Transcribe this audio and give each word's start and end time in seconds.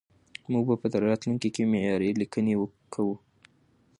موږ 0.51 0.63
به 0.69 0.75
په 0.81 0.87
راتلونکي 1.09 1.49
کې 1.55 1.69
معياري 1.71 2.09
ليکنې 2.21 2.53
کوو. 2.93 3.15